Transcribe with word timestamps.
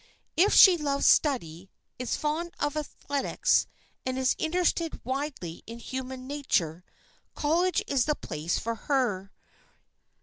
If 0.35 0.55
she 0.55 0.77
loves 0.77 1.05
study, 1.05 1.69
is 1.99 2.15
fond 2.15 2.55
of 2.59 2.75
athletics 2.75 3.67
and 4.03 4.17
is 4.17 4.33
interested 4.39 4.99
widely 5.05 5.61
in 5.67 5.77
human 5.77 6.25
nature, 6.25 6.83
college 7.35 7.83
is 7.85 8.05
the 8.05 8.15
place 8.15 8.57
for 8.57 8.73
her. 8.73 9.31